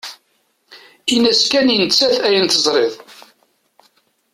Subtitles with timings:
[1.13, 2.95] Ini-as kan i nettat ayen tesrid.